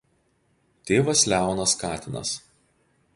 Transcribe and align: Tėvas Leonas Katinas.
Tėvas 0.91 1.21
Leonas 1.33 1.77
Katinas. 1.85 2.33